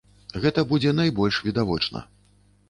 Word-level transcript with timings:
Гэта 0.45 0.63
будзе 0.71 0.93
найбольш 1.01 1.39
відавочна. 1.49 2.03